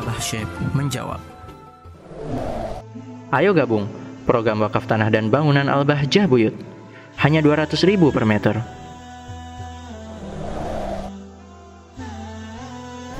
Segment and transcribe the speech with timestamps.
[0.00, 1.20] Abah Syekh menjawab.
[3.36, 3.84] Ayo gabung
[4.24, 6.56] program wakaf tanah dan bangunan Al-Bahjah Buyut.
[7.20, 8.64] Hanya 200 ribu per meter.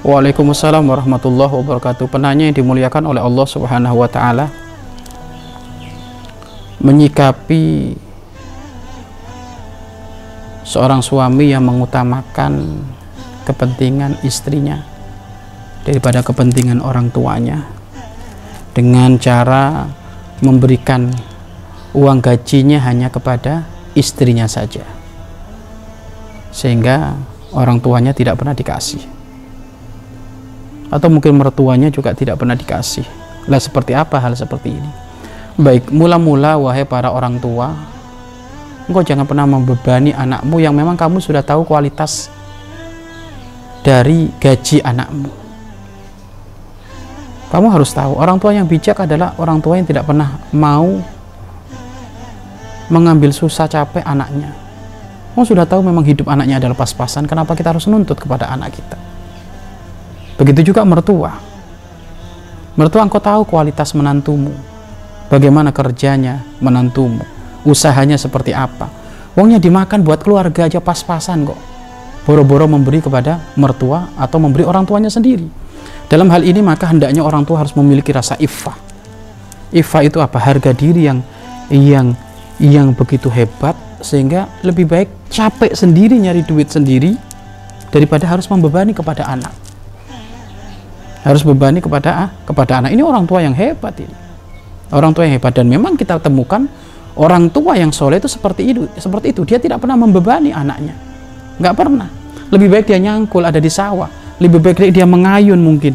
[0.00, 2.08] Waalaikumsalam warahmatullahi wabarakatuh.
[2.08, 4.48] Penanya yang dimuliakan oleh Allah Subhanahu wa taala
[6.80, 7.92] menyikapi
[10.64, 12.80] seorang suami yang mengutamakan
[13.44, 14.89] kepentingan istrinya
[15.84, 17.66] daripada kepentingan orang tuanya
[18.76, 19.88] dengan cara
[20.40, 21.10] memberikan
[21.92, 23.66] uang gajinya hanya kepada
[23.98, 24.86] istrinya saja
[26.54, 27.18] sehingga
[27.50, 29.20] orang tuanya tidak pernah dikasih
[30.90, 33.06] atau mungkin mertuanya juga tidak pernah dikasih.
[33.46, 34.90] Lah seperti apa hal seperti ini?
[35.56, 37.72] Baik, mula-mula wahai para orang tua,
[38.90, 42.28] engkau jangan pernah membebani anakmu yang memang kamu sudah tahu kualitas
[43.86, 45.39] dari gaji anakmu.
[47.50, 51.02] Kamu harus tahu, orang tua yang bijak adalah orang tua yang tidak pernah mau
[52.86, 54.54] mengambil susah capek anaknya.
[55.34, 58.98] Kamu sudah tahu memang hidup anaknya adalah pas-pasan, kenapa kita harus nuntut kepada anak kita?
[60.38, 61.36] Begitu juga mertua.
[62.78, 64.54] Mertua engkau tahu kualitas menantumu.
[65.26, 67.22] Bagaimana kerjanya menantumu.
[67.66, 68.88] Usahanya seperti apa.
[69.34, 71.60] Uangnya dimakan buat keluarga aja pas-pasan kok.
[72.24, 75.46] Boro-boro memberi kepada mertua atau memberi orang tuanya sendiri.
[76.10, 78.74] Dalam hal ini maka hendaknya orang tua harus memiliki rasa iffah.
[79.70, 80.42] Iffah itu apa?
[80.42, 81.22] Harga diri yang
[81.70, 82.18] yang
[82.58, 87.14] yang begitu hebat sehingga lebih baik capek sendiri nyari duit sendiri
[87.94, 89.54] daripada harus membebani kepada anak.
[91.22, 92.90] Harus bebani kepada ah, kepada anak.
[92.90, 94.16] Ini orang tua yang hebat ini.
[94.90, 95.54] Orang tua yang hebat.
[95.54, 96.66] Dan memang kita temukan
[97.14, 99.46] orang tua yang soleh itu seperti itu seperti itu.
[99.46, 100.96] Dia tidak pernah membebani anaknya.
[101.62, 102.08] Nggak pernah.
[102.50, 105.94] Lebih baik dia nyangkul ada di sawah lebih baik dia mengayun mungkin.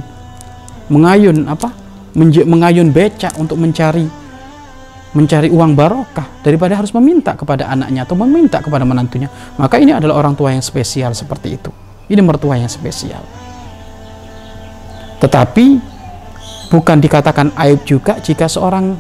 [0.88, 1.74] Mengayun apa?
[2.16, 4.08] Mengayun becak untuk mencari
[5.16, 9.32] mencari uang barokah daripada harus meminta kepada anaknya atau meminta kepada menantunya.
[9.56, 11.72] Maka ini adalah orang tua yang spesial seperti itu.
[12.12, 13.24] Ini mertua yang spesial.
[15.24, 15.66] Tetapi
[16.68, 18.92] bukan dikatakan aib juga jika seorang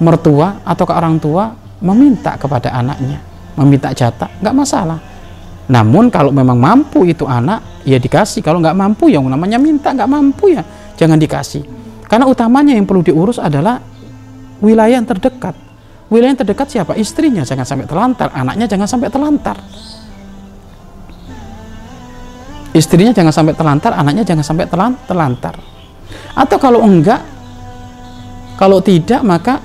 [0.00, 1.52] mertua atau orang tua
[1.84, 3.20] meminta kepada anaknya,
[3.60, 4.98] meminta jatah, nggak masalah.
[5.64, 8.44] Namun kalau memang mampu itu anak, ya dikasih.
[8.44, 10.62] Kalau nggak mampu, yang namanya minta nggak mampu ya
[10.94, 11.64] jangan dikasih.
[12.04, 13.80] Karena utamanya yang perlu diurus adalah
[14.60, 15.56] wilayah yang terdekat.
[16.12, 16.92] Wilayah yang terdekat siapa?
[16.94, 19.56] Istrinya jangan sampai terlantar, anaknya jangan sampai terlantar
[22.74, 24.66] istrinya jangan sampai terlantar, anaknya jangan sampai
[25.06, 25.54] terlantar.
[26.34, 27.22] Atau kalau enggak,
[28.58, 29.62] kalau tidak maka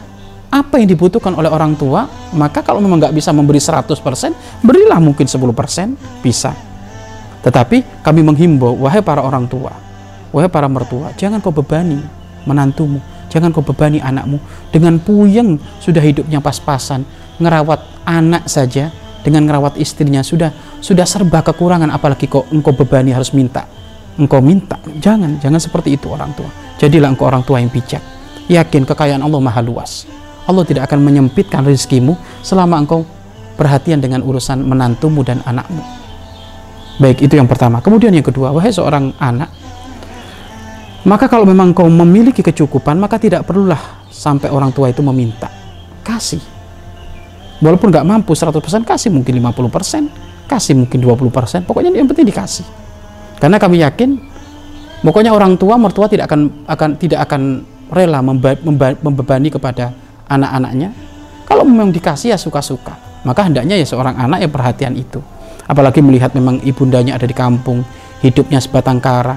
[0.54, 2.06] apa yang dibutuhkan oleh orang tua,
[2.36, 3.96] maka kalau memang nggak bisa memberi 100%,
[4.62, 6.54] berilah mungkin 10% bisa.
[7.40, 9.72] Tetapi kami menghimbau, wahai para orang tua,
[10.36, 11.98] wahai para mertua, jangan kau bebani
[12.44, 13.00] menantumu,
[13.32, 14.38] jangan kau bebani anakmu
[14.70, 17.08] dengan puyeng sudah hidupnya pas-pasan,
[17.40, 18.92] ngerawat anak saja
[19.24, 23.66] dengan ngerawat istrinya sudah sudah serba kekurangan apalagi kok engkau bebani harus minta.
[24.20, 26.52] Engkau minta jangan jangan seperti itu orang tua.
[26.76, 28.04] Jadilah engkau orang tua yang bijak.
[28.52, 30.19] Yakin kekayaan Allah maha luas
[30.50, 33.06] Allah tidak akan menyempitkan rezekimu selama engkau
[33.54, 35.86] perhatian dengan urusan menantumu dan anakmu.
[36.98, 37.80] Baik itu yang pertama.
[37.86, 39.54] Kemudian yang kedua wahai seorang anak
[41.08, 45.48] maka kalau memang kau memiliki kecukupan maka tidak perlulah sampai orang tua itu meminta
[46.04, 46.42] kasih.
[47.64, 52.66] Walaupun nggak mampu 100% kasih mungkin 50% kasih mungkin 20% pokoknya yang penting dikasih.
[53.40, 54.20] Karena kami yakin
[55.06, 57.64] pokoknya orang tua mertua tidak akan akan tidak akan
[57.96, 58.20] rela
[59.00, 59.96] membebani kepada
[60.30, 61.10] anak-anaknya
[61.50, 62.94] kalau memang dikasih ya suka-suka.
[63.26, 65.20] Maka hendaknya ya seorang anak yang perhatian itu.
[65.66, 67.82] Apalagi melihat memang ibundanya ada di kampung
[68.22, 69.36] hidupnya sebatang kara.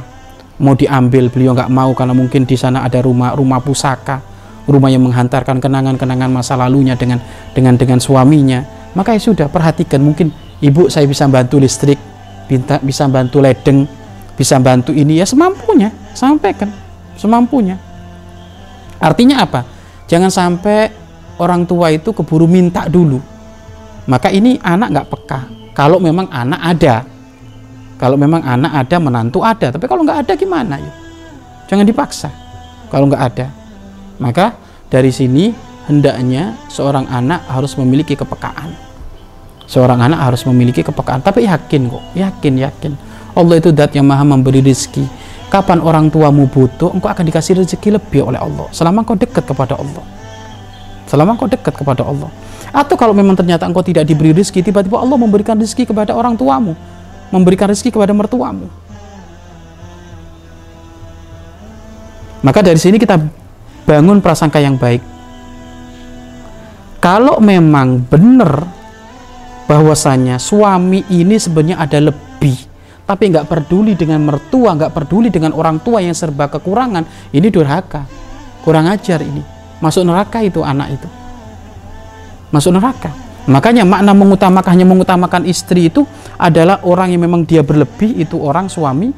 [0.61, 4.21] Mau diambil beliau nggak mau karena mungkin di sana ada rumah rumah pusaka.
[4.63, 7.19] Rumah yang menghantarkan kenangan-kenangan masa lalunya dengan
[7.57, 8.63] dengan dengan suaminya.
[8.95, 9.99] Maka ya sudah perhatikan.
[10.05, 10.31] Mungkin
[10.63, 11.99] ibu saya bisa bantu listrik
[12.47, 13.89] bisa bisa bantu ledeng
[14.37, 15.19] bisa bantu ini.
[15.19, 16.71] Ya semampunya sampaikan.
[17.19, 17.81] Semampunya.
[19.03, 19.72] Artinya apa
[20.13, 20.93] jangan sampai
[21.41, 23.17] orang tua itu keburu minta dulu.
[24.05, 25.41] Maka ini anak nggak peka.
[25.73, 26.97] Kalau memang anak ada.
[27.97, 29.73] Kalau memang anak ada menantu ada.
[29.73, 30.93] Tapi kalau nggak ada gimana ya?
[31.71, 32.29] Jangan dipaksa.
[32.93, 33.47] Kalau nggak ada.
[34.21, 34.53] Maka
[34.93, 35.55] dari sini
[35.87, 38.75] hendaknya seorang anak harus memiliki kepekaan.
[39.65, 42.93] Seorang anak harus memiliki kepekaan, tapi yakin kok, yakin, yakin.
[43.33, 45.09] Allah itu dat yang maha memberi rezeki.
[45.53, 48.73] Kapan orang tuamu butuh, engkau akan dikasih rezeki lebih oleh Allah.
[48.73, 50.01] Selama engkau dekat kepada Allah.
[51.05, 52.33] Selama engkau dekat kepada Allah.
[52.73, 56.73] Atau kalau memang ternyata engkau tidak diberi rezeki, tiba-tiba Allah memberikan rezeki kepada orang tuamu.
[57.29, 58.69] Memberikan rezeki kepada mertuamu
[62.43, 63.23] Maka dari sini kita
[63.87, 65.01] bangun prasangka yang baik.
[66.99, 68.67] Kalau memang benar
[69.71, 72.55] bahwasanya suami ini sebenarnya ada lebih,
[73.03, 78.07] tapi nggak peduli dengan mertua, nggak peduli dengan orang tua yang serba kekurangan, ini durhaka,
[78.63, 79.43] kurang ajar ini,
[79.83, 81.09] masuk neraka itu anak itu,
[82.55, 83.11] masuk neraka.
[83.43, 86.07] Makanya makna mengutamakan hanya mengutamakan istri itu
[86.39, 89.11] adalah orang yang memang dia berlebih itu orang suami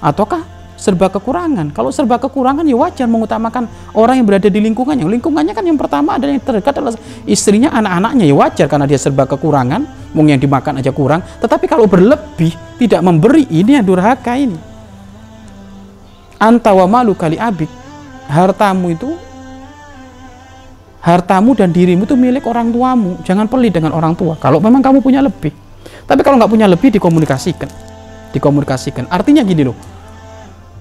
[0.00, 0.40] ataukah
[0.78, 1.74] serba kekurangan.
[1.76, 5.04] Kalau serba kekurangan ya wajar mengutamakan orang yang berada di lingkungannya.
[5.04, 6.96] Lingkungannya kan yang pertama adalah yang terdekat adalah
[7.28, 11.20] istrinya, anak-anaknya ya wajar karena dia serba kekurangan, mungkin yang dimakan aja kurang.
[11.40, 14.56] Tetapi kalau berlebih tidak memberi ini yang durhaka ini.
[16.38, 17.66] Antawa malu kali abid
[18.28, 19.10] hartamu itu
[21.02, 23.18] hartamu dan dirimu itu milik orang tuamu.
[23.24, 24.36] Jangan pelit dengan orang tua.
[24.36, 25.50] Kalau memang kamu punya lebih.
[26.04, 27.68] Tapi kalau nggak punya lebih dikomunikasikan.
[28.36, 29.08] Dikomunikasikan.
[29.08, 29.76] Artinya gini loh.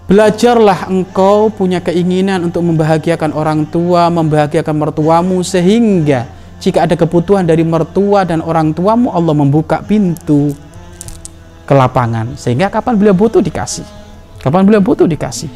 [0.07, 7.61] Belajarlah engkau punya keinginan untuk membahagiakan orang tua, membahagiakan mertuamu sehingga jika ada kebutuhan dari
[7.61, 10.53] mertua dan orang tuamu Allah membuka pintu
[11.67, 12.33] ke lapangan.
[12.39, 13.85] Sehingga kapan beliau butuh dikasih.
[14.41, 15.51] Kapan beliau butuh dikasih.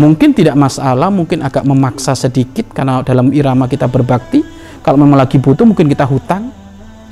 [0.00, 4.42] Mungkin tidak masalah mungkin agak memaksa sedikit karena dalam irama kita berbakti.
[4.80, 6.50] Kalau memang lagi butuh mungkin kita hutang.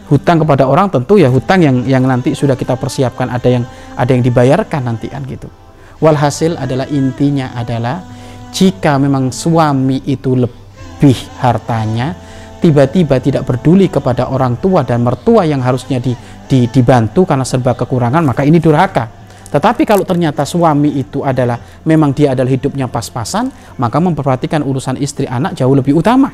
[0.09, 3.29] Hutang kepada orang tentu ya hutang yang yang nanti sudah kita persiapkan.
[3.29, 5.53] Ada yang ada yang dibayarkan nanti kan gitu.
[6.01, 8.01] Walhasil adalah intinya adalah
[8.49, 12.28] jika memang suami itu lebih hartanya
[12.59, 16.13] tiba-tiba tidak peduli kepada orang tua dan mertua yang harusnya di,
[16.47, 19.19] di, dibantu karena serba kekurangan maka ini durhaka
[19.49, 21.57] tetapi kalau ternyata suami itu adalah
[21.89, 23.49] memang dia adalah hidupnya pas-pasan,
[23.81, 26.29] maka memperhatikan urusan istri anak jauh lebih utama.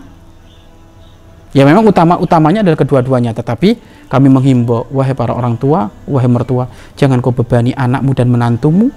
[1.54, 3.78] Ya memang utama utamanya adalah kedua-duanya, tetapi
[4.10, 6.66] kami menghimbau wahai para orang tua, wahai mertua,
[6.98, 8.90] jangan kau bebani anakmu dan menantumu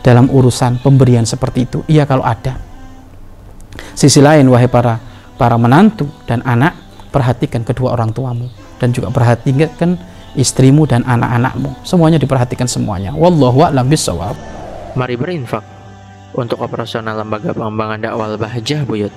[0.00, 1.78] dalam urusan pemberian seperti itu.
[1.84, 2.56] Iya kalau ada.
[3.92, 4.96] Sisi lain wahai para
[5.38, 6.74] para menantu dan anak,
[7.14, 8.50] perhatikan kedua orang tuamu
[8.82, 9.96] dan juga perhatikan
[10.34, 11.72] istrimu dan anak-anakmu.
[11.86, 13.14] Semuanya diperhatikan semuanya.
[13.14, 14.34] Wallahu a'lam bishawab.
[14.98, 15.62] Mari berinfak
[16.34, 19.14] untuk operasional lembaga pengembangan dakwah Bahjah Buyut.